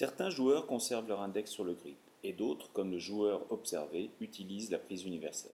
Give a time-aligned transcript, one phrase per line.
[0.00, 4.70] Certains joueurs conservent leur index sur le grip, et d'autres, comme le joueur observé, utilisent
[4.70, 5.52] la prise universelle.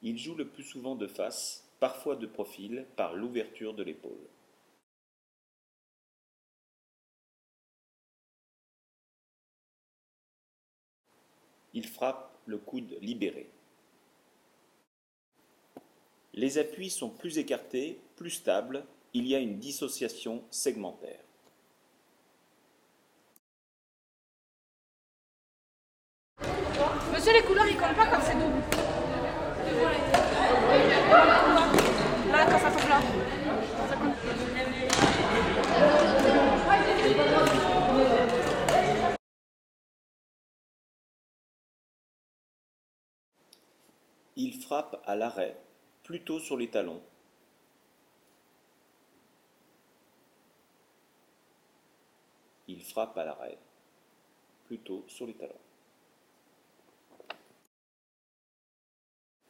[0.00, 4.26] Il joue le plus souvent de face, parfois de profil, par l'ouverture de l'épaule.
[11.74, 13.50] Il frappe le coude libéré.
[16.32, 21.24] Les appuis sont plus écartés, plus stables, il y a une dissociation segmentaire.
[27.12, 28.62] Monsieur, les couleurs, ils comptent pas quand c'est double.
[32.30, 33.00] Là, quand ça tombe là.
[33.88, 34.14] Ça compte.
[44.36, 45.60] Il frappe à l'arrêt,
[46.02, 47.02] plutôt sur les talons.
[52.80, 53.58] Frappe à l'arrêt,
[54.66, 55.54] plutôt sur les talons.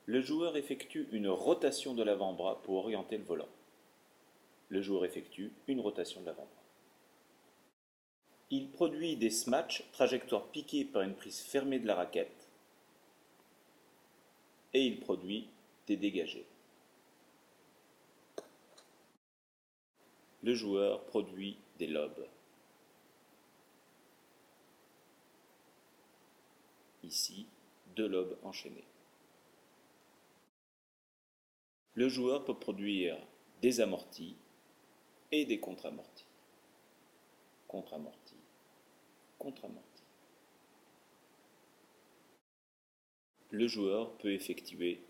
[0.06, 3.48] Le joueur effectue une rotation de l'avant-bras pour orienter le volant.
[4.68, 6.64] Le joueur effectue une rotation de l'avant-bras.
[8.50, 12.48] Il produit des smatchs, trajectoire piquée par une prise fermée de la raquette,
[14.72, 15.48] et il produit
[15.86, 16.46] des dégagés.
[20.42, 22.26] Le joueur produit des lobes.
[27.10, 27.48] Ici,
[27.96, 28.86] deux lobes enchaînés.
[31.94, 33.18] Le joueur peut produire
[33.60, 34.36] des amortis
[35.32, 36.28] et des contre-amortis.
[37.66, 38.44] Contre-amortis,
[39.40, 40.04] contre-amortis.
[43.50, 45.02] Le joueur peut effectuer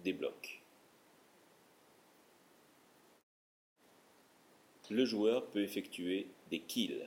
[0.00, 0.60] des blocs.
[4.90, 7.05] Le joueur peut effectuer des kills.